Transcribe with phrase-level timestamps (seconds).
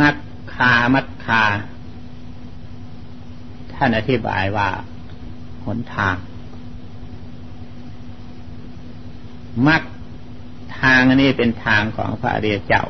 [0.00, 0.16] มัก
[0.54, 1.42] คามัดคา
[3.74, 4.68] ท่านอธิบายว่า
[5.64, 6.16] หนทาง
[9.68, 9.82] มัก
[10.80, 12.84] ทางอันนี้เป็นทางของพระอริยเจ้า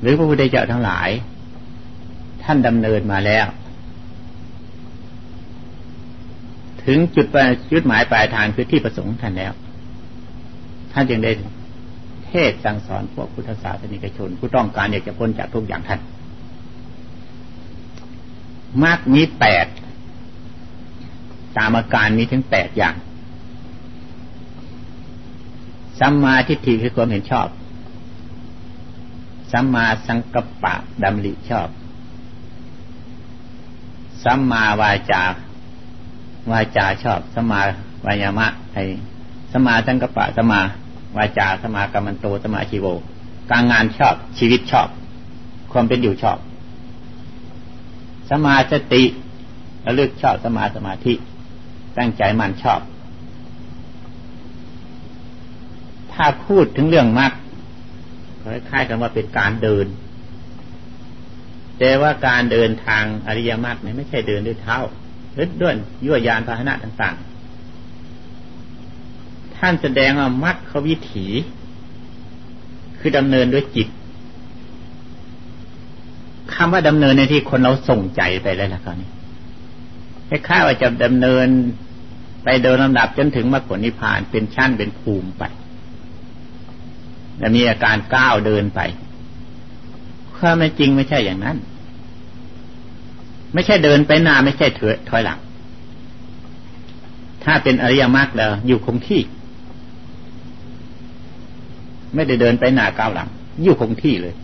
[0.00, 1.08] หรือพระพุทธเจ้าทั้งหลาย
[2.42, 3.46] ท่านดำเนินมาแล้ว
[6.84, 7.26] ถึงจุด
[7.72, 9.52] จุดหมายปลายทางคือที่ประสงค์ท่านแล้ว
[10.92, 11.32] ท่านจึงได้
[12.30, 16.00] เทศสั่งสอนพวกพุทธศาสนิกชน ผู้ต้องการอยากจะพ้นจากทุกอย่างท่าน
[18.82, 19.66] มากมีแปด
[21.56, 22.94] ตามอาการมีถึงแปดอย่าง
[26.00, 27.48] สัมมาทิฏฐิคือความเห็นชอบ
[29.52, 31.68] สัมมาสังกัปปะดำริชอบ
[34.24, 35.22] สัมมาวาจา
[36.50, 37.60] วาจาชอบสัมมา
[38.06, 38.78] วายามะไอ
[39.52, 40.60] สัมมาสังกัปปะสัมมา
[41.16, 42.86] วาจาสมากรรมันโตสมาชีโว
[43.50, 44.88] การงานชอบชีวิตชอบ
[45.72, 46.38] ความเป็นอยู่ชอบ
[48.30, 49.02] สมาสติ
[49.86, 51.14] ระลึกชอบสมาสมาธิ
[51.98, 52.80] ตั้งใจมันชอบ
[56.12, 57.32] ถ้าพูดถึงเรื่องมรรค
[58.42, 59.86] คล้ายๆกันว่าเป็นการเดิน
[61.78, 64.76] แต่ว่าการเดินทางอริยมรรคเนี่ยไม่ใช่เดินด้วยเท้า
[65.34, 71.26] หรือด้วยยั่วยานพาหนะต่างๆานแสดงว่ามรรควิถี
[72.98, 73.88] คือดำเนินด้วยจิต
[76.54, 79.10] คำว่าดำเนินในที่คนเราส่งใจไปแล้วนะคราวนี้
[80.28, 81.46] คล้ายๆว่าจะดำเนิน
[82.44, 85.42] ไปเดินลำดับจนถึงมรรคผลนิพพานเป็นชั้นเป็นภูมิไป
[87.38, 88.80] และมีอาการก้าวเดินไป
[90.36, 91.56] ความไม่จริงไม่ใช่อย่างนั้น
[93.54, 95.38] ไม่ใช่เดินไปหน้าไม่ใช่ถอถอยหลัง
[97.44, 99.20] ถ้าเป็นอริยมรรคแล้วอยู่คงที่
[102.16, 103.28] ไม่ได้เดินไปหน้าก้าวหลัง
[103.62, 104.34] อยู่คงที่เลย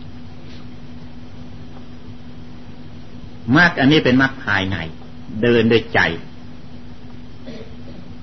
[3.57, 4.77] มรรคอันนี้เป็นมรรคภายใน
[5.41, 5.99] เดินโดยใจ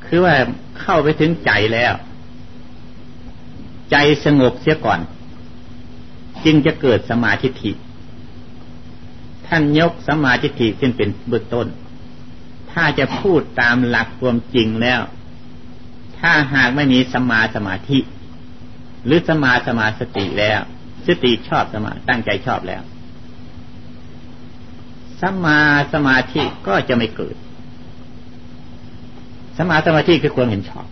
[0.04, 0.34] คือว่า
[0.80, 1.92] เข้าไปถึงใจแล้ว
[3.90, 5.00] ใจสงบเสียก่อน
[6.44, 7.72] จึงจะเกิดสมาธิิ
[9.46, 11.66] ท่านยกสมาธิิขึ้นเป็นเบื้องต้น
[12.70, 15.00] ถ้าจะพูดตามหลักความจริงแล้ว
[16.18, 17.98] ถ้าหากไม่มีสมาสมาธิ
[19.06, 20.60] หรือสมาสมาสติแล้ว
[21.06, 22.82] สติชอบสมาตั้งใจชอบแล้ว
[25.22, 25.58] สมา
[25.92, 27.36] สมาธิก็จะไม่เกิด
[29.58, 30.86] สมาสมาธิคือความเห็นชอบ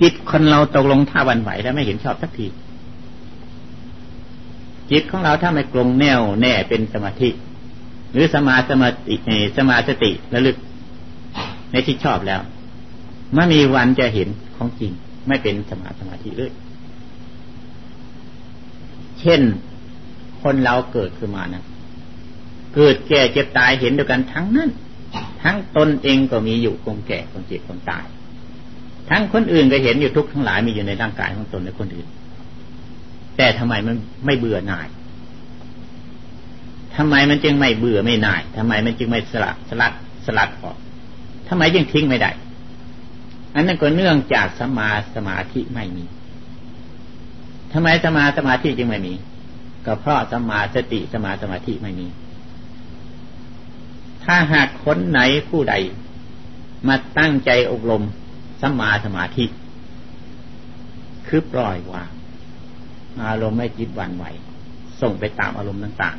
[0.00, 2.46] จิตคนเราตกลงท่าวันไหวแล้วไม่เห็นชอบสักที
[4.90, 7.28] จิตของเราถ้าไม่กลงแน่วแน่เป็นสมาธิ
[8.12, 9.14] หรือสมาสมาติ
[9.56, 10.56] สมาสติระลึก
[11.72, 12.40] ในที่ชอบแล้ว
[13.34, 14.92] ไม่มีวันจะเห็นของจริง
[15.28, 16.52] ไม่เป็นสมาสมาธิเลย
[19.20, 19.40] เช่น
[20.42, 21.64] คนเราเกิดขึ้นมานะ
[22.74, 24.70] เกิดแก่เจ็บตายเห็นเดียวกันทั้งนั้น
[25.42, 28.04] ทั้งตนเองก็มีอยู่คงแก่คงเจ็บคงตาย
[29.10, 32.08] ทั้งคนอื่นก็เห็นอยู่ทุกทั้งหลายมีอยู่ในร่างกายของตนและคนอื่น
[33.36, 34.88] แต่ทำไมมันไม่เบื่อหน่าย
[36.96, 39.92] ทำไมมันจึงไม่เบื่อไม่หน่ายทำไมมันจึงไม่สลัดสลัด
[40.26, 40.76] สลัดออก
[41.48, 42.30] ทำไมยังทิ้งไม่ได้
[43.54, 46.04] อันนั้นก็เนื่องจากสมาสมาธิไม่มี
[47.72, 49.14] ทำไมสมาสมาธิจึงไม่มี
[49.86, 52.06] ก็เพราะสมาสติสมาสมาธิไม่มี
[54.24, 55.74] ถ้าหากคนไหนผู้ใด
[56.88, 58.02] มาตั้งใจอบรม
[58.60, 59.44] สมมาสมาธิ
[61.26, 62.10] คือปล่อยวาง
[63.28, 64.24] อารมณ์ไม่จิตวันไหว
[65.00, 66.16] ส่งไปตามอารมณ์ต่าง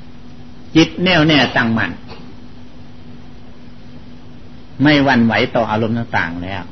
[0.00, 1.92] ๆ จิตแน่วแน่ตั้งมัน่น
[4.82, 6.62] ไม่วันไหวต่ออารมณ์ต่างๆแล้ว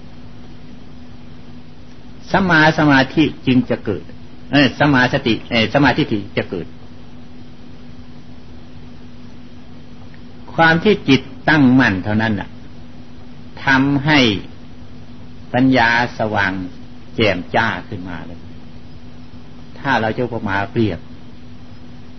[2.32, 4.04] สมาสมาธิจึงจะเกิด
[4.50, 6.02] เอสมาสติเอสมาธิ
[6.38, 6.66] จะเกิด
[10.54, 12.48] ความที่จิตตั้งมั่นเท่านั้นน่ะ
[13.64, 14.20] ทำให้
[15.54, 16.52] ปัญญาสว่าง
[17.16, 18.40] แจ่มจ้าขึ้นมาเลย
[19.78, 20.98] ถ้าเราจะประมาเปรียบ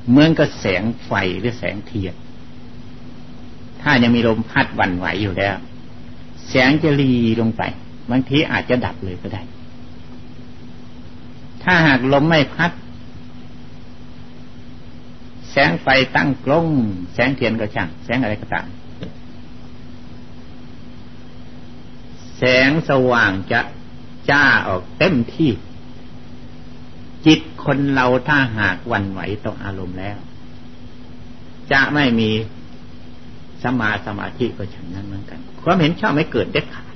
[0.10, 2.16] เหมือนกับแสงไฟหรือแสงเทียน
[3.82, 5.56] ถ้ายังมีลมพัดวันไหวอยู่แล้ว
[6.50, 7.12] แสงจะรี
[7.42, 7.62] ลงไป
[8.12, 9.42] บางทีอาจจะดับเลยก็ได้
[11.70, 12.72] ถ้าหากลมไม่พัด
[15.52, 16.68] แสงไฟตั้งกล้อง
[17.14, 18.68] แสงเทียนก็ช่าง แสงอะไรก็ตาม
[22.38, 23.62] แสงสว่างจะ
[24.30, 25.52] จ้าออกเต็มที่
[27.26, 30.18] จิตคนเราถ้าหากวันไหวต่องอารมณ์แล้ว
[31.72, 32.30] จะไม่มี
[33.64, 36.94] สมาสมาธิก็ฉันนั้นเหมือนกัน ความเห็นชอบไม่เกิดเด็ดขาด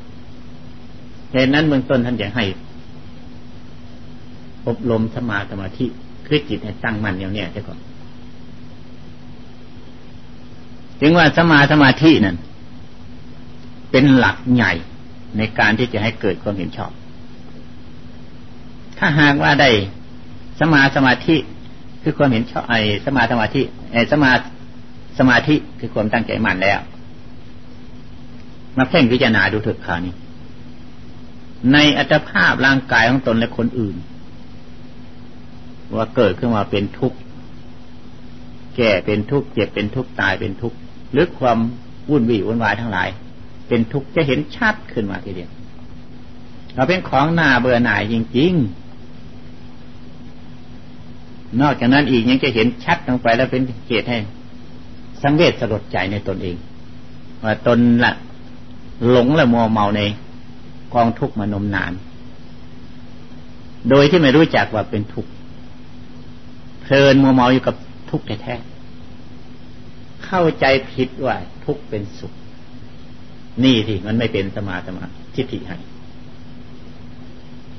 [1.31, 2.45] เหตุนั้นเบื้องต้นท่านอยากให้
[4.67, 5.85] อบรมสมาสมาธิ
[6.27, 7.79] คือจิตให้ตั้งมั่นเนียวเนี่ยเจ้าก่อน
[11.01, 12.37] ถึงว่าสมาสมาธินั่น
[13.91, 14.73] เป็นหลักใหญ่
[15.37, 16.91] ในการที่จะให้เกิดความเห็นชอบ
[18.97, 19.69] ถ้าหากว่าได้
[20.59, 21.35] สมาสมาธิ
[22.03, 23.61] คือความเห็นชอบไอ้สมาสมาธิ
[23.93, 24.31] ไอ้สมา
[25.19, 26.79] สมาธิคือความตั้งใจมั่นแล้ว
[28.77, 30.13] มาเพ่งพิจารณาดูเถึกข่าวนี้
[31.73, 33.95] ในอัตภาพร่างกายของตนและคนอื่น
[35.97, 37.17] ว่าเกิดขึ้นมาเป็นทุกข์
[38.77, 40.77] แก่เป็นทุกข์เจ็บเป็นทุกข์ตายเป็นทุกข์
[41.11, 41.57] หรือความ
[42.09, 43.09] วุ่นวี่วุ่นวายทั้งหลาย
[43.67, 45.51] เป็นทุกข์จะเห็นชัดขึ้นมาทีเดียว
[46.75, 48.81] เราเป็นของหน้าเบื่อหน่ายจริง ๆ
[51.61, 54.17] นอกจากนั้นอีกยังจะเห็นชัดลงไปแล้วเป็นเหตุให้
[55.21, 56.55] สังเวชสลดใจในตนเอง
[57.43, 58.11] ว่าตนละ
[59.09, 60.01] หลงและมัวเมาใน
[60.93, 61.93] กองทุกข์มานมนาน
[63.89, 65.29] โดยที่ไม่รู้จักว่าเป็นทุกข์
[66.91, 67.75] ลินมัวเมาอยู่กับ
[68.09, 71.35] ทุกข์แท้ๆเข้าใจผิดว่า
[71.65, 72.33] ทุกเป็นสุข
[73.63, 75.05] นี่ที่มันไม่เป็นสมาสมา
[75.35, 75.77] ทิฏฐิให้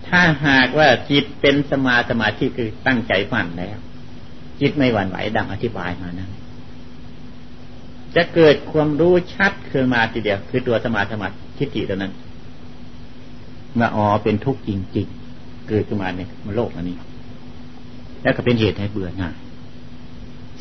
[0.07, 3.79] ถ้าหากว่าจิตเป็นสมาสมาธิคือตั้งใจมั่นแล้ว
[4.61, 6.29] จิตไม่หวั่นไหวดังอธิบายมานะ
[8.17, 11.29] จะเกิดความรู้ชัดขึ้นมาทีเดียวคือตัวสมาสมา
[11.59, 12.13] ทิฏฐิตัวนั้น
[13.79, 15.07] ว่าอ๋อเป็นทุกข์จริง
[15.37, 16.21] ๆ เกิดขึ้นมาใน
[16.57, 16.97] โลกอันนี้
[18.23, 19.35] แล้วก็เป็นเหตุให้เบื่อหน่าย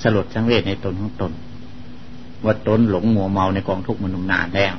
[0.02, 1.31] สลดสังเวชในตนของตน
[2.46, 4.75] ว่าตนหลงมัวเมาในกองทุกข์มันนานแล้ว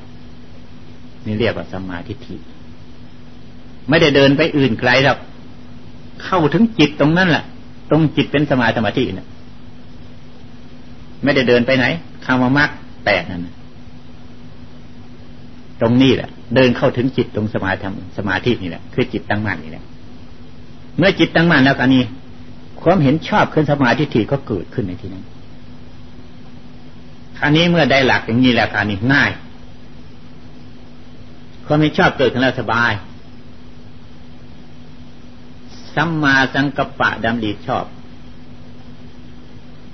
[1.27, 2.37] นี่เรียกว่าสมาธิิ
[3.89, 5.19] ไม่ได้เดินไปอื่นไกลหรอก
[6.25, 7.45] เข้าถึงจิตตรงนั้นแหละ
[7.91, 9.29] ตรงจิตเป็นสมาสมาธิเนี่ย
[11.23, 11.85] ไม่ได้เดินไปไหน
[12.25, 12.71] คำว่ามรรค
[13.05, 13.47] แปดนั่น
[15.81, 17.87] ตรงนี้แหละ เดินเข้าถึงจิตตรงสมาธิ
[18.19, 19.85] สมาธินี่แหละคือจิตตั้งมั่นนี่แหละ
[20.99, 22.03] เมื่อจิตตั้งมั่นแล้วกันนี้
[22.83, 25.25] ความเห็นชอบขึ้นสมาธิถี่ก็เกิดขึ้นในที่นั้น
[27.43, 29.31] อันนี้เมื่อได้หลักอย่างนี้แล้วการนี้ง่าย
[31.67, 32.93] ความไม่ชอบเกิดขึ้นแล้วสบาย
[35.95, 37.85] สัมมาสังกัปปะดำริชอบ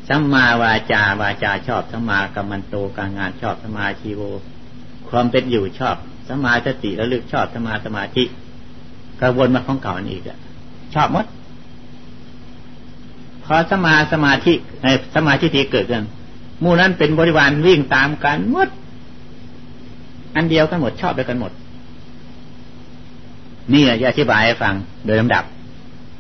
[0.08, 4.20] สัมมาวาจาวาจาชอบ สัมมากัมมันโตการงานชอบ สัมมาชีโว
[5.08, 5.96] ความเป็นอยู่ชอบ
[6.28, 8.24] สัมมาสติระลึกชอบ สัมมาสมาธิ
[9.20, 10.38] กระวนมาของเก่าอีกอะ
[10.94, 11.26] ชอบหมด
[13.48, 14.54] พอสมาสมาธิ
[15.14, 16.04] สมาธิที่เกิดขึ้น
[16.62, 18.68] มู่นั้นเป็นบริวารวิ่งตามกันหมด
[20.34, 21.52] อันเดียวกันหมดชอบด้วกันหมด
[23.72, 24.74] นี่จะอธิบายให้ฟัง
[25.06, 25.44] โดยลำดับ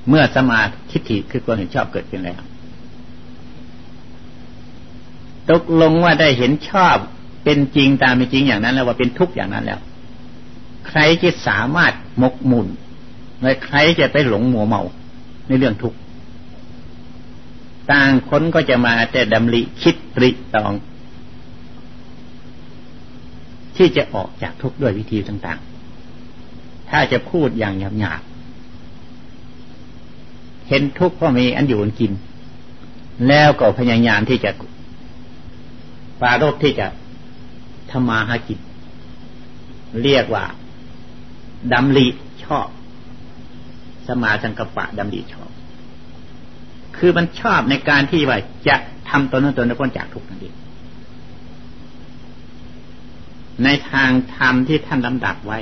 [0.08, 0.60] เมื่อสมา
[0.90, 2.40] ธิฐิคือความเห็นชอบเกิดขึ้นแล้ว
[5.50, 6.96] ตกลงว่าได้เห็นชอบ
[7.44, 9.80] เป็นจริงตามเป็นจริงอย่างนั้น แล้วว่าเป็นทุกข์อย่างนั้นแล้ว
[10.88, 11.92] ใครจะสามารถ
[12.22, 12.66] มกมุ่น
[13.42, 14.82] และใครจะไปหลงมัวเมา
[15.48, 15.98] ในเรื่องทุกข์
[17.92, 20.72] ต่างคนก็จะมาแต่ดำริคิดตริตอง
[23.76, 28.28] ที่จะออกจากทุกข์ด้วยวิธีต่างๆ ถ้าจะพูดอย่างหยาบๆ
[30.68, 32.12] เห็นทุกข์เพราะมีอันอยู่อันกิน
[33.28, 34.50] แล้วก็พยายามที่จะ
[36.20, 36.86] ปารบที่จะ
[37.90, 38.58] ทำมาหากิน
[40.02, 40.44] เรียกว่า
[41.72, 42.06] ดำริ
[42.44, 42.68] ชอบ
[44.06, 45.50] สมาสังกปะดำริชอบ
[46.98, 48.76] คือมันชอบในการที่ว่าจะ
[49.10, 50.54] ทำตนนั้นตนนั้นพ้นจากทุกข์นั่นเอง
[53.64, 55.58] ในทางธรรมที่ท่านลำดับไว้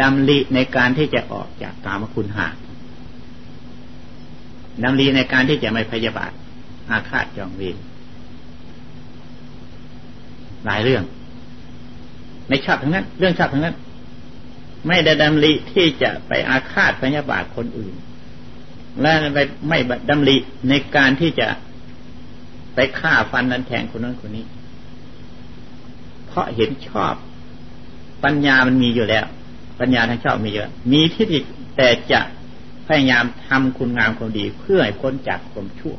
[0.00, 2.48] ดำริในการที่จะออกจากกามคุณหา
[4.82, 6.32] ดำริในการที่จะไม่พยาบาท
[6.90, 7.76] อาฆาตจองเวร
[10.66, 11.04] หลายเรื่อง
[12.48, 13.76] ไม่ชอบทั้งนั้น เรื่องชอบทั้งนั้น
[14.88, 17.94] ไม่ได้ดำริที่จะไปอาฆาตพยาบาทคนอื่น
[19.00, 19.78] และไม่ไม่
[20.10, 20.36] ดำริ
[20.68, 21.48] ในการที่จะ
[22.74, 24.44] ไปฆ่าฟันนั้นแทงคนนั้นคนนี้
[26.26, 27.14] เพราะเห็นชอบ
[28.24, 29.26] ปัญญามันมีอยู่แล้ว
[29.80, 31.40] ปัญญาทางชอบมีเยอะ มีทิฏฐิ
[31.76, 32.20] แต่จะ
[32.86, 35.94] พยายามทำคุณงามความดี เพื่อให้พ้นจากความชั่ว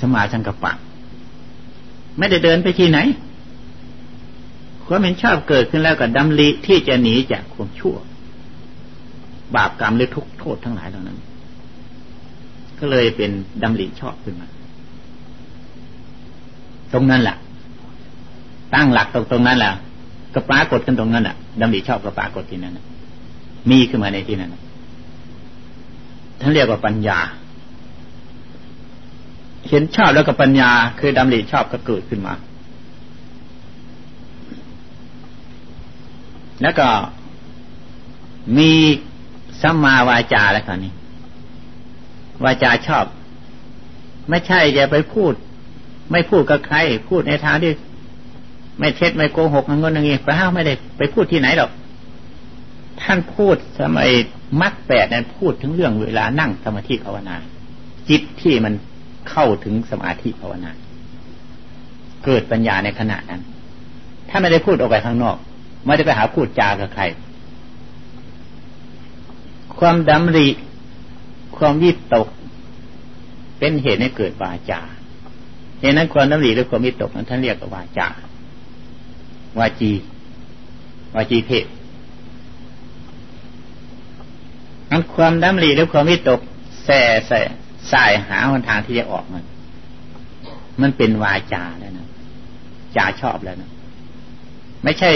[0.00, 0.72] สมาสังกปะ
[2.18, 2.98] ไม่ได้เดินไปที่ไหน
[4.86, 7.96] ความเห็นชอบเกิดขึ้นแล้วก็ดำริที่จะหนีจากความชั่ว
[9.56, 11.18] บาปกรรมหรือทุกโทษทั้งหลายเหล่านั้น
[12.78, 13.30] ก็เลยเป็น
[13.62, 14.48] ดำริชอบขึ้นมา
[16.92, 17.36] ตรงนั้นแหละ
[18.74, 19.72] ตั้งหลักตรงตรงนั้นแหละ
[20.34, 22.78] ก็ปรากฏกันตรงนั้นแหละดำริชอบก็ปรากฏที่นั้น
[23.70, 24.54] มีขึ้นมาในที่นั้น
[26.40, 27.18] ท่านเรียกว่าปัญญา
[29.68, 32.34] เห็นชอบแล้วก็ปัญญา คือดำริชอบก็เกิดขึ้นมา
[36.62, 36.88] แล้วก็
[38.58, 38.72] มี
[39.62, 40.92] สัมมาวาจาแล้วคราวนี้
[42.44, 43.04] วาจาชอบ
[44.28, 45.32] ไม่ใช่จะไปพูด
[46.12, 46.76] ไม่พูดกับใคร
[47.08, 47.72] พูดในทางที่
[48.78, 51.70] ไม่เท็จไม่โกหกเงินอย่งนี้พระ้าไม่ได้ไปพูดที่ไหนหรอก
[53.02, 54.08] ท่านพูดสมัย
[54.60, 57.36] มัดแปดนั้นพูดถึงเรื่องเวลานั่งสมาธิภาวนา
[58.08, 58.74] จิตที่มัน
[59.30, 60.70] เข้าถึงสมาธิภาวนา
[62.24, 63.40] เกิดปัญญาในขณะนั้น
[64.28, 65.36] ถ้าไม่ได้พูดออกไปข้างนอก
[65.86, 67.02] ไม่ได้ไปหาพูดจากับใคร
[69.78, 70.48] ความดำริ
[71.56, 72.28] ความวิตก
[73.58, 74.80] เป็นเหตุให้เกิดวาจา
[75.80, 78.08] เหตุนั้นความดำริหรือความวิตกนั้นท่านเรียกว่าวาจา
[79.58, 79.92] วาจี
[81.16, 81.66] วาจีเพศ
[84.90, 86.40] อันความดำริหรือความวิตก
[86.84, 87.40] แส่แส่
[87.92, 89.44] สายหาหนทางที่จะออกมัน
[90.82, 92.08] มันเป็นวาจาแล้วนะ
[92.96, 93.70] จาชอบแล้วนะ
[94.84, 95.10] ไม่ใช่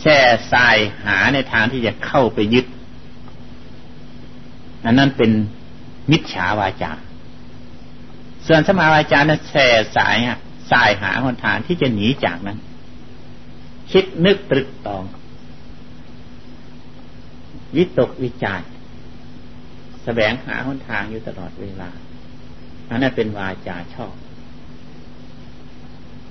[0.00, 0.18] แช่
[0.52, 2.66] สายหาในทางที่จะเข้าไปยึด
[4.84, 5.30] อันนั้นเป็น
[6.10, 6.92] มิจฉาวาจา
[8.46, 10.16] ส่วนสมาวาจานั้นแช่สาย
[10.70, 12.58] สายหาหนทางที่จะหนีจากนั้น
[13.92, 15.04] คิดนึกตรึกตอง
[17.76, 18.62] วิตกวิจาร
[20.04, 21.90] แสวงหาหนทางอยู่ตลอดเวลา
[22.90, 24.14] อันนั้นเป็นวาจาชอบ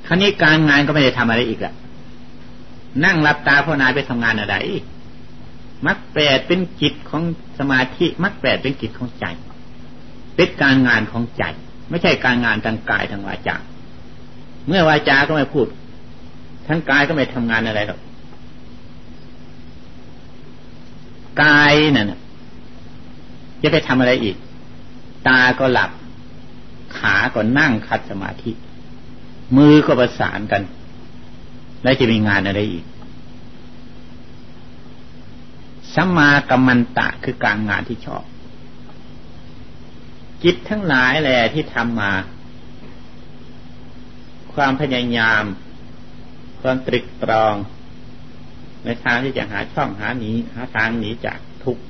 [0.06, 1.74] ครั้นี้การงานก็ไม่ได้ทำอะไรอีกละ
[3.06, 4.56] นั่งรับตาพ่อนายไปทำงานอะไร
[5.88, 7.24] มักแปดเป็นจิตของ
[7.60, 9.26] สมาธิมักแปดเป็นจิตของใจ
[10.36, 11.44] เป็นการงานของใจ
[11.90, 13.56] ไม่ใช่การงานทางกายทางวาจา
[14.68, 15.68] เมื่อวาจาก็ไม่พูด
[16.68, 18.00] ทั้งกายก็ไม่ทำงานอะไรหรอก
[21.44, 22.14] กายนั่น
[23.62, 24.36] จะไปทำอะไรอีก
[25.28, 25.92] ตาก็หลับ
[26.98, 28.52] ขาก็นั่งคัดสมาธิ
[29.58, 30.62] มือก็ประสานกัน
[31.84, 32.86] แล้วจะมีงานอะไรอีก
[35.96, 38.24] สัมมากัมมันตะคือการงานที่ชอบ
[40.44, 42.12] จิตทั้งหลายแหละที่ทำมา
[44.54, 45.44] ความพยายาม
[46.62, 47.56] ความตรึกตรอง
[48.84, 51.84] ในทางที่จะหาช่องหาหนีหาทางหนีจากทุกข์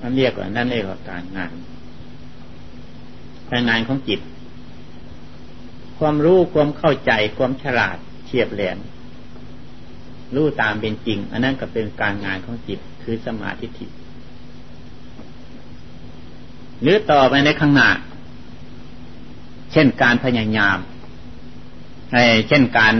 [0.00, 1.52] นั่นเรียกว่านั่นเรียกว่าการงาน
[3.50, 4.20] การงานของจิต
[5.98, 8.78] ความรู้ความเข้าใจความฉลาดเฉียบแหลม
[10.34, 13.86] รู้ตามเป็นจริง อันนั้นก็เป็นการงานของจิตคือสมาธิิ
[16.82, 17.88] หรือต่อไปในข้างหน้า
[19.72, 20.78] เช่นการพยายาม
[22.48, 22.94] เช่นการ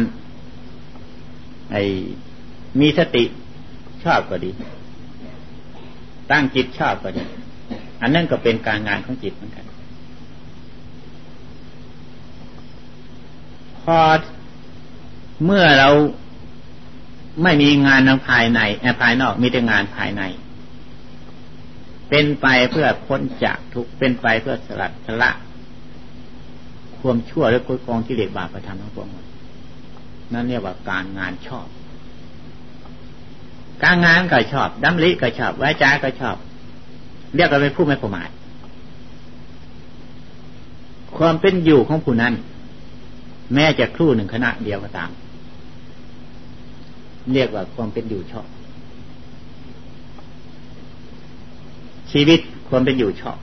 [1.70, 1.76] ไอ
[2.80, 3.25] มีสติ
[4.04, 4.50] ชอบก็ดี
[6.30, 7.23] ตั้งจิตชอบก็ดี
[8.00, 9.64] อันนั้นก็เป็นการงานของจิตเหมือนกัน
[13.82, 13.99] พอ
[15.44, 15.88] เมื่อเรา
[17.42, 18.61] ไม่มีงานทางภายใน
[19.00, 20.23] ภายนอกมีแต่งานภายใน
[22.09, 25.30] เป็นไปเพื่อพ้นจากทุกเป็นไปเพื่อสลัดสละ
[26.99, 29.09] ความชั่วและกุศลกิเลสบาปประทานทั้งปวง
[30.33, 31.66] นั่นเรียกว่าการงานชอบ
[33.85, 36.37] การงานก็ชอบดำริก็ชอบวาจาก็ชอบ
[37.35, 38.28] เรียกว่าเป็นผู้ไม่ประมาท
[41.18, 42.35] ความเป็นอยู่ของผู้นั้น
[43.54, 45.11] แม้จะครู่หนึ่งคณะเดียวก็ตาม
[47.35, 48.47] เรียกว่าความเป็นอยู่ชอบ
[52.12, 53.38] ชีวิตความเป็นอยู่ชอบ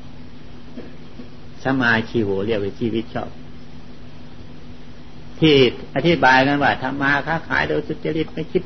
[1.63, 3.29] สมาชีโวเรียกว่าชีวิตชอบ
[5.39, 5.53] ที่
[5.95, 8.63] อธิบายกันว่าทำมาค้าขายโดยสุจริตไม่คิด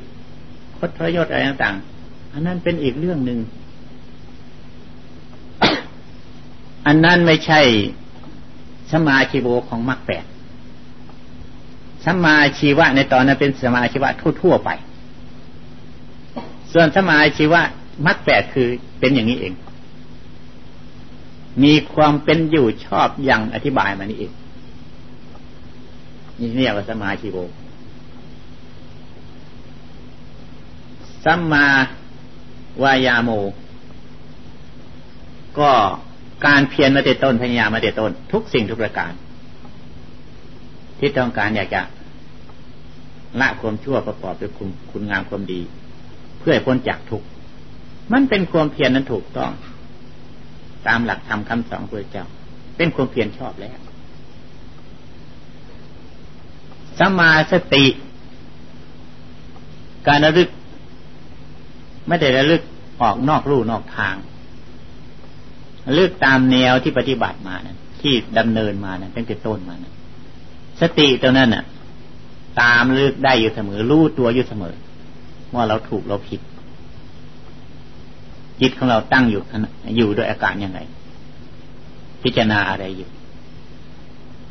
[0.80, 3.40] พจยศอะไรต่างๆ อันนั้นเป็นอีกเรื่องหนึ่ง
[6.88, 7.62] อันนั้นไม่ใช่
[8.92, 10.26] สมาชีโวของมรรคแปด
[12.06, 14.10] สมาชีวะในตอนนั้นเป็นสมาชีวะ
[14.42, 14.70] ทั่วๆไป
[16.74, 17.62] ส่วนสมาชีวะ
[18.06, 18.68] มรรคแปดคือ
[19.00, 19.54] เป็นอย่างนี้เอง
[21.64, 24.32] มีความเป็นอยู่ชอบอย่างอธิบายมานี่เอง
[26.40, 27.38] นี่เรียกว่าสมาชีโว
[31.26, 31.68] สัมมา
[32.84, 33.30] วายาโม
[35.60, 35.72] ก็
[36.46, 39.12] การเพียรมาเตต้นพยายามมาเตต้น ทุกสิ่งทุกประการ
[41.00, 41.82] ที่ต้องการอยากจะ
[43.40, 45.62] ละความชั่วประกอบด้วยคุณคุณงามความดี
[46.50, 47.27] พื่อพ้นจากทุกข์
[48.13, 49.51] มันเป็นความเพียรนั้นถูกต้อง
[50.88, 52.25] ตามหลักธรรมคำสอนพระเจ้า
[52.77, 53.77] เป็นความเพียรชอบแล้ว
[57.00, 57.86] สมาสติ
[60.08, 60.50] การระลึก
[62.08, 62.62] ไม่ได้ระลึก
[63.01, 64.15] ออกนอกรูนอกทาง
[65.88, 69.94] ระลึกตามแนวที่ปฏิบัติมานะที่ดำเนินมานะตั้งแต่ต้นมานะ
[70.82, 71.63] สติตัวนั้นน่ะ
[72.62, 74.75] ตามลึกได้อยู่เสมอ รู้ตัวอยู่เสมอ
[75.56, 76.41] ว่าเราถูกเราผิด
[78.62, 79.41] จิตของเราตั้งอยู่
[79.98, 80.79] อยู่ด้วยอาการยังไง
[82.24, 83.10] พิจารณาอะไรอยู่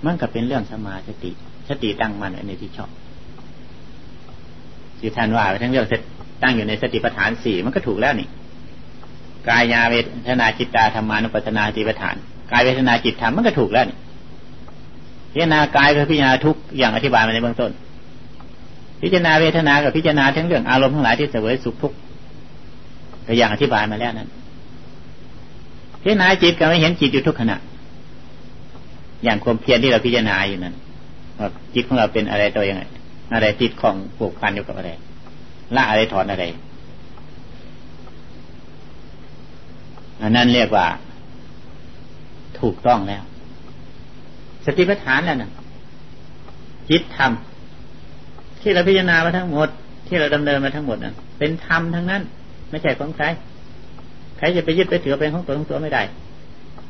[0.05, 1.31] มันก็เป็นเรื่องสมาสติ
[1.69, 2.91] สติตั้งมันในที่ชอบ
[4.99, 5.87] ที่ท่านว่าทั้งเรื่อง
[6.43, 8.29] ตั้งอยู่ในสติปัฏฐานสี่มันก็ถูกแล้วนี่
[9.49, 9.95] กายาเว
[10.29, 12.17] ทนาจิตตาธรรมานุปัฏนาสติปัฏฐาน
[12.53, 13.99] กายเวทนาจิตธรรมมันก็ถูกแล้วนี่
[15.33, 17.71] พิจารณากายกับพิจารณาทุกอย่างอธิบายมาในเบื้องต้น
[19.03, 21.97] พิจารณาเวทนากับพิจารณาทั้งเรื่องอารมณ์ทั้งหลายที่เสวยสุขทุกข์
[23.27, 24.29] ก็อย่างอธิบายมาแล้วนั้น
[26.03, 27.57] พิจารณาจิตก็ไม่เห็นจิตอยู่ทุกขณะ
[29.25, 30.75] อย่างความเพียรที่เราพิจารณาอยู่นั้น
[31.39, 32.83] ว่าจิตของเราเป็นอะไรตัวยังไง
[33.35, 34.91] อะไรติดของผูกพันอยู่กับอะไร
[35.77, 36.45] ละอะไรถอนอะไร
[40.23, 40.87] อันนั้นเรียกว่า
[42.61, 43.23] ถูกต้องแล้ว
[44.65, 45.51] สติปัฏฐานแล้วนะ
[46.91, 47.33] จิตธรรม
[48.63, 49.69] ที่เราพิจารณามาทั้งหมด
[50.07, 52.23] ที่เราดำเนินมาทั้งหมดนั้นเป็นธรรมทั้งนั้น
[52.71, 53.25] ไม่ใช่ของใคร
[54.39, 56.03] ใครจะไปยึดไปถือเป็นของตัวของตัวไม่ได้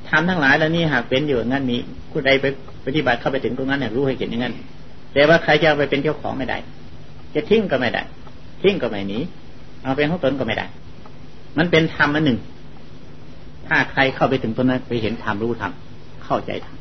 [0.08, 1.76] ทำทั้งหลายแล้วนี่หากเป็นอยู่งั้นมี
[2.10, 2.46] ผู้ใดไป
[2.86, 4.54] ปฏิบัติเข้าไปถึงตรงนั้นเนี่ยรู้ให้เห็นอย่างนั้น
[5.14, 6.58] แต่ว่าใครจะไปเป็นเจ้าของไม่ได้
[7.34, 8.02] จะทิ้งก็ไม่ได้
[8.62, 9.18] ทิ้งก็ไม่หนี
[9.82, 10.66] เอาเป็นของตนก็ไม่ได้
[11.58, 12.38] มันเป็นธรรมอันหนึ่ง
[13.66, 15.72] ถ้าใครเข้าไปถึงตรงนั้นไปเห็นธรรมรู้ธรรม
[16.24, 16.76] เข้าใจธรรม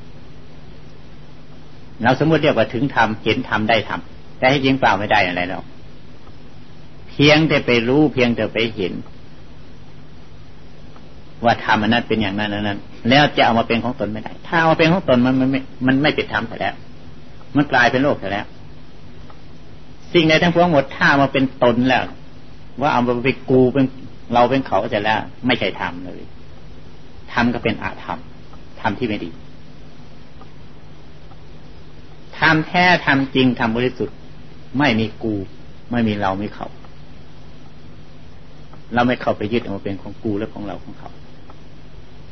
[2.03, 4.01] เราสมมติเรียกว่าถึงธรรมเห็นธรรมได้ธรรม
[4.37, 5.63] แต่ให้ยิงเปล่าไม่ได้อะไรหรอก
[7.09, 8.93] เพียงแต่ไปรู้เพียงแต่ไปเห็น
[11.43, 12.79] ว่าธรรมนั้นเป็นอย่างนั้นนั้น
[13.09, 16.75] แล้วจะเอามาเป็นของตนไม่ได้ ถ้าเอามาเป็นของตนมันมันไม่มันไม่เป็นธรรมแต่แล้ว
[17.55, 18.45] มันกลายเป็นโลกแต่แล้ว
[20.13, 22.03] สิ่งใดทั้งพวงหมดถ้ามาเป็นตนแล้ว
[22.81, 23.85] ว่าเอามาไปกูเป็น
[24.33, 26.21] เราเป็นเขาจะแล้ว ไม่ใช่ธรรมเลย
[27.33, 28.19] ธรรมก็เป็นอาธรรม
[28.81, 29.29] ธรรมที่ไม่ดี
[32.39, 34.15] ธรรมแท้ธรรมจริงธรรมบริสุทธิ์
[34.77, 35.35] ไม่มีกู
[35.91, 36.67] ไม่มีเราไม่เขา
[38.93, 41.09] เราไม่เข้าไปยึดเอามาเป็นของกูและของเราของเขา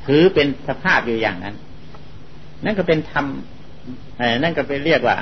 [0.05, 1.55] ถือเป็นสภาพอยู่อย่างนั้น
[2.65, 3.25] นั่นก็เป็นธรรม
[4.43, 5.17] นั่นก็เป็นเรียกว่า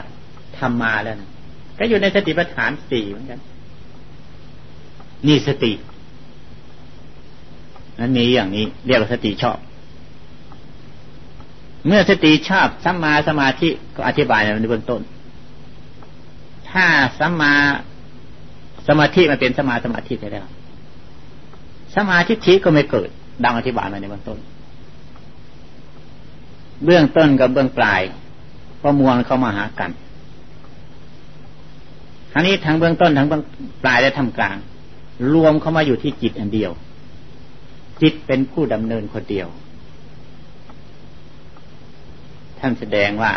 [0.57, 1.29] ธรรมมาแล้วนะ
[1.79, 3.39] ก็อยู่ในสติปัฏฐานสี่เหมือนกัน
[5.27, 5.71] นี่สติ
[7.99, 9.57] นั้นมีอย่างนี้ เรียกว่าสติชอบ
[11.87, 15.01] เมื่อสติชอบสัมมาสมาธิก็อธิบายในเบื้องต้น
[16.73, 16.85] ถ้า
[17.19, 17.53] สัมมา
[18.87, 20.45] สมาธิมันเป็นสมาสมาธิไปแล้ว
[21.95, 23.09] สมาธิทิก็ไม่เกิด
[23.43, 24.39] ดังอธิบายมาในเบื้องต้น
[26.85, 28.01] เบื้องต้นกับเบื้องปลาย
[28.83, 29.91] ประมวลเข้ามาหากัน
[32.31, 33.43] ทั้งนี้ทั้งเบื้องต้นทั้งเบื้อง
[33.83, 34.57] ปลายและทำกลาง
[35.33, 36.71] รวมเข้ามาอยู่ที่จิตอันเดียว
[38.01, 39.47] จิตเป็นผู้ดำเนินคนเดียว
[42.59, 43.31] ท่านแสดงว่า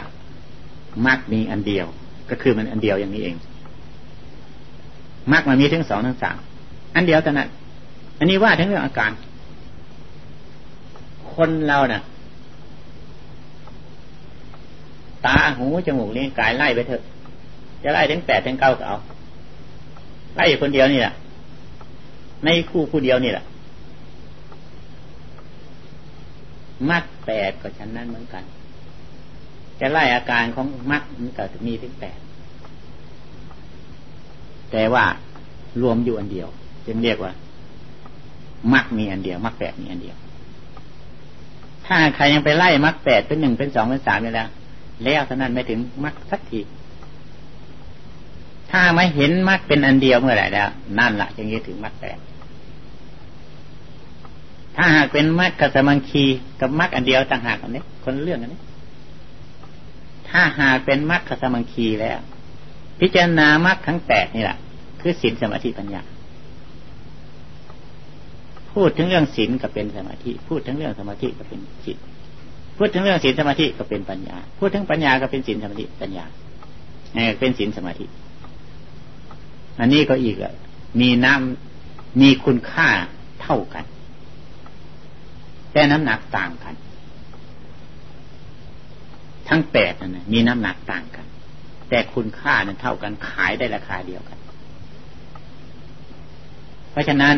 [1.07, 1.87] มรรคมีอันเดียว
[2.31, 3.37] ก็คือมันอันเดียวอย่างนี้เอง
[5.33, 6.37] มรรคมันมีทั้งสองทั้งสาม
[6.95, 7.49] อันเดียวแต่นั้น
[8.19, 9.11] อันนี้ว่าทั้งเรื่องอาการ
[11.35, 12.03] คนเราเนะ่ะ
[15.27, 17.03] ตาหูจมูกลิ้นกายไล่ไปเถอะ
[17.83, 18.97] จะไล่ถึงแปดถึงเก้าก็เอา
[20.37, 21.13] ไล่คนเดียวนี่แหละ
[22.45, 23.45] ในคู่คู่เดียวนี่แหละ
[26.89, 28.43] มัดแปดก็ฉันนั้นเหมือนกัน
[29.81, 32.19] จะไล่อาการของมัดมันก็มีถึงแปด
[34.73, 35.05] แต่ว่า
[35.83, 36.49] รวมอยู่อันเดียว
[36.87, 37.33] จึงเรียกว่า
[38.75, 40.17] มักมีอันเดียวมักแปดมีอันเดียว
[41.87, 44.49] ถ้าใครยังไปไล่มักแปดเป็นหนึ่งเป็นสองเป็นสามอยู่แล้ว
[45.05, 46.61] แล้วเท่านั้นไม่ถึงมรรคสักที
[48.71, 52.19] ถ้าไม่เห็นมรรคเป็นอันเดียวเมื่อไหร่แล้ว นั่นละจึงจะถึงมรรคแปด
[54.77, 56.25] ถ้าหากเป็นมรรคกับสมังคี
[56.61, 58.61] กับมรรคอันเดียวต่างหากอันนี้ คนเรื่องอันนี้
[60.39, 62.19] ถ้าหากเป็นมรรคสมังคีแล้ว
[63.01, 64.59] พิจารณามรรคทั้งแปดนี่แหละ
[65.01, 66.03] คือศีลสมาธิปัญญา
[68.73, 71.97] พูดถึงเรื่องศีลก็เป็นสมาธิ พูดถึงเรื่องสมาธิก็เป็นจิต
[72.77, 76.25] พูดถึงเรื่องศีลสมาธิก็เป็นปัญญา พูดถึงปัญญาก็เป็นศีลสมาธิปัญญา
[77.15, 78.07] เนี่ยเป็นศีลสมาธิ
[79.81, 80.55] อันนี้ก็อีกอะ
[81.01, 82.89] มีน้ำมีคุณค่า
[83.43, 83.85] เท่ากัน
[85.73, 86.75] แต่น้ำหนักต่างกัน
[89.49, 91.27] ทั้งแปดนั่นมีน้ำหนักต่างกัน
[91.89, 94.39] แต่คุณค่านั้นเท่ากันขายได้ราคาเดียวกัน
[96.91, 97.37] เพราะฉะนั้น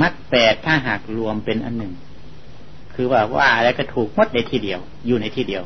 [0.00, 1.92] มัดแปดถ้าหากรวมเป็นอันหนึ่ง
[2.94, 5.62] คือว่าว่าอะไรก็ถูกมดในที่เดียว อยู่ในที่เดียว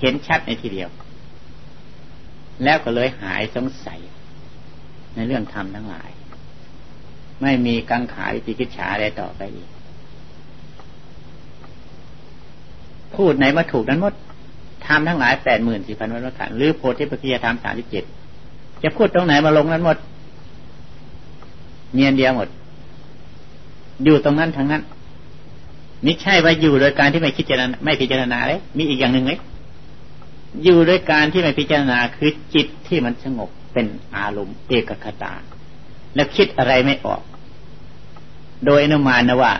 [0.00, 0.88] เห็นชัดในที่เดียว
[2.64, 4.00] แล้วก็เลยหายสงสัย
[5.14, 6.10] ในเรื่องธรรมทั้งหลาย
[7.42, 9.68] ไม่มีกังขาวิจิกิจฉาอะไรต่อไปอีก
[13.14, 14.14] พูดไหนมาถูกนั้นหมด
[14.86, 18.04] ธรรมทั้งหลายแปดหมื่นสี่พันวันละกันหรือโพธิปัจจยธรรมสามสิบเจ็ด
[18.82, 19.96] จะพูดตรงไหนมาลงนั้นหมด
[21.94, 22.48] เนียนเดียวหมด
[24.04, 24.82] อยู่ตรงนั้นทั้งนั้น
[26.06, 29.38] ม่ใช่ว่าอยู่โดยการที่ไม่คิดจารณาไม่พิจารณาเลยมีอีกอย่างหนึ่งเลย
[30.62, 35.32] อยู่โดยการที่ไม่พิจารณาคือจิตที่มันสงบเป็นอารมณ์เอกคตา
[36.14, 37.22] แล้วคิดอะไรไม่ออก
[38.66, 39.52] โดยอนุมานนะว่า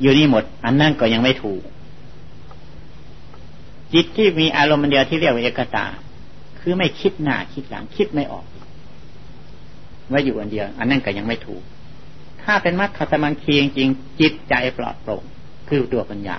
[0.00, 1.62] อยู่นี่หมด อันนั้นก็ยังไม่ถูก
[3.94, 5.86] จิตที่มีอารมณ์เดียวที่เรียกว่าเอกตา
[6.60, 8.44] คือไม่คิดหน้าคิดหลังคิดไม่ออก
[10.12, 11.62] ว่าอยู่อันเดียว อันนั้นก็ยังไม่ถูก
[12.42, 13.88] ถ้าเป็นมรรคสมังคีจริง
[14.20, 15.22] จิตใจปลอดโปร่ง
[15.68, 16.38] คือตัวปัญญา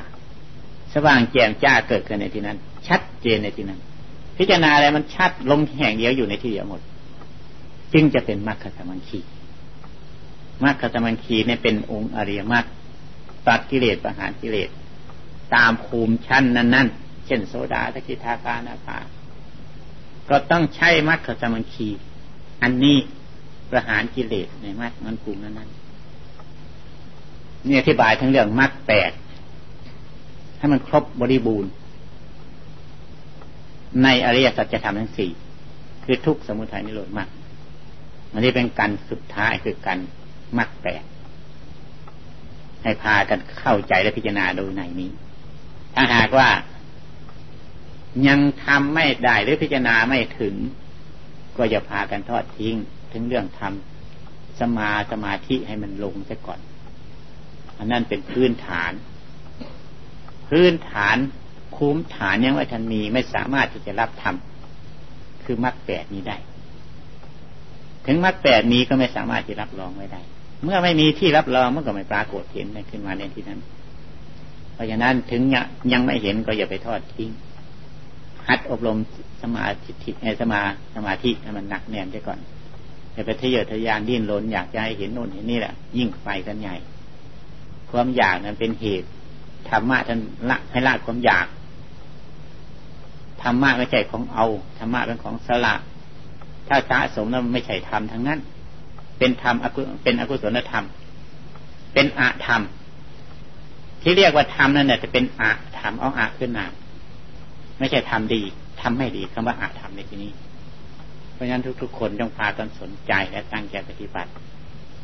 [0.93, 3.79] สว่างแจ่มจ้าเกิดขึ้นในที่นั้น ชัดเจนในที่นั้น
[4.37, 6.81] พิจารณาอะไรมันชัดลงแห่งเดียวอยู่ในที่เดียวหมด
[7.93, 9.19] จึงจะเป็นมรรคสมังคี
[10.63, 12.65] มรรคสมังคีเนี่ยเป็นองค์อริยมรรค
[13.47, 14.69] ตัดกิเลสประหารกิเลส
[15.55, 18.97] ตามภูมิชั้นนั้นๆ เช่นโสดาตะกิทาคานาคา
[20.29, 21.89] ก็ต้องใช้มรรคสมังคี
[22.63, 22.97] อันนี้
[23.71, 29.11] ประหารกิเลสในมรรคมันกลุ่มนั้นๆเนี่อธิบายทั้งเรื่องมรรคแปด
[30.57, 31.71] ให้มันครบบริบูรณ์
[34.03, 35.31] ในอริยสัจธรรมทั้งสี่
[36.03, 37.29] คือทุกสมุทัยนิโรธมรรค
[38.31, 39.99] อันนี้เป็นการสุดท้ายคือการ
[40.57, 41.03] มรรคแปด
[42.83, 45.11] ให้พากันเข้าใจและพิจารณาโดยในนี้
[45.95, 46.49] ถ้าหากว่า
[48.27, 50.55] ยังทำไม่ได้หรือพิจารณาไม่ถึง
[51.57, 52.75] ก็อย่าพากันทอดทิ้ง
[53.13, 56.59] ถึงเรื่องทำสมาสมาธิให้มันลงซะก่อน
[57.77, 58.91] อันนั้นเป็นพื้นฐาน
[60.49, 61.17] พื้นฐาน
[61.77, 66.37] คุ้มฐานยังว่ท่านมีไม่สามารถที่จะรับทำคือมรรคแปดนี้ได้
[68.05, 70.21] ถึงมรรคแปดนี้ก็ไม่สามารถที่รับรองไว้ได้
[70.63, 73.59] เมื่อไม่มีที่รับรองมันก็ไม่ปรากฏเห็นขึ้นมาในที่นั้น
[74.73, 75.41] เพราะฉะนั้นถึง
[75.93, 77.29] ยังไม่เห็นก็อย่าไปทอดทิ้ง
[78.47, 78.97] หัดอบรม
[79.41, 79.89] สมาธิ
[80.41, 80.61] สมา
[80.95, 82.39] สมาธิให้มันหนักแน่นได้ก่อน
[83.13, 86.75] อย่าไปทะเยอทะยานดิ้นรนอยากจะให้เห็นโน่นเห็นนี่แหละ ยิ่งไปกันใหญ่
[87.89, 89.07] ความอยากนั้นเป็นเหตุ
[89.69, 91.47] ธรรมะท่านละให้ละความอยาก
[93.41, 94.45] ธรรมะไม่ใช่ของเอา
[94.77, 95.73] ธรรมะเป็นของสละ
[96.67, 98.39] ถ้าสะสมนั้นไม่ใช่ธรรมทั้งนั้น
[99.19, 99.55] เป็นธรรม
[100.03, 100.85] เป็นอกุศลธรรม
[101.93, 102.61] เป็นอะธรรม
[104.01, 106.65] ที่เรียกว่าธรรมนั่นแหละจะเป็นอะธรรมเอาอะขึ้นมา
[107.83, 108.41] ไม่ใช่ทำดี
[108.81, 110.31] ทำไม่ดีคำว่าอาจทำในที่นี้
[111.33, 114.31] เพราะฉะนั้นทุก ๆ คนต้องพากันสนใจและตั้งใจปฏิบัติ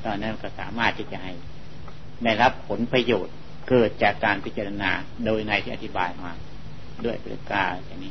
[0.06, 1.34] ตอนนั้นก็สามารถที่จะให้
[2.24, 3.36] ได้รับผลประโยชน์
[3.70, 4.92] เกิดจากการพิจารณา
[5.26, 6.32] โดยในที่อธิบายมา
[7.06, 8.08] ด้วยประการอย่างนี้